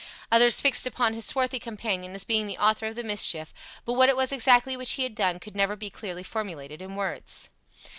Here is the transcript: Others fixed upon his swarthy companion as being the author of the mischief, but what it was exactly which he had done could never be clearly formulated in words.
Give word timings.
Others 0.31 0.61
fixed 0.61 0.87
upon 0.87 1.13
his 1.13 1.25
swarthy 1.27 1.59
companion 1.59 2.15
as 2.15 2.23
being 2.23 2.47
the 2.47 2.57
author 2.57 2.87
of 2.87 2.95
the 2.95 3.03
mischief, 3.03 3.53
but 3.85 3.93
what 3.93 4.09
it 4.09 4.15
was 4.17 4.31
exactly 4.31 4.75
which 4.75 4.93
he 4.93 5.03
had 5.03 5.13
done 5.13 5.37
could 5.37 5.55
never 5.55 5.75
be 5.75 5.91
clearly 5.91 6.23
formulated 6.23 6.81
in 6.81 6.95
words. 6.95 7.51